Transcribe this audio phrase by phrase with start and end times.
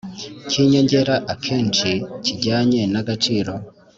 [0.49, 1.89] Cy inyongera akenshi
[2.25, 3.53] kijyanye n agaciro